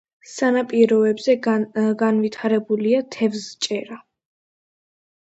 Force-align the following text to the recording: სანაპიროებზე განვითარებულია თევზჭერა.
სანაპიროებზე 0.35 1.35
განვითარებულია 2.01 3.05
თევზჭერა. 3.19 4.05